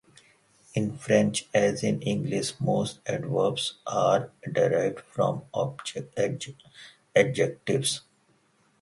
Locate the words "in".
0.73-0.97, 1.83-2.01